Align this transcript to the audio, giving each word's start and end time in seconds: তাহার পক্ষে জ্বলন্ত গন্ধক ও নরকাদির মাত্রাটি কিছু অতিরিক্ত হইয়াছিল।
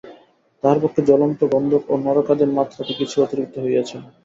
তাহার 0.63 0.79
পক্ষে 0.83 1.01
জ্বলন্ত 1.05 1.39
গন্ধক 1.53 1.83
ও 1.89 2.03
নরকাদির 2.05 2.55
মাত্রাটি 2.57 2.93
কিছু 2.99 3.15
অতিরিক্ত 3.21 3.55
হইয়াছিল। 3.59 4.01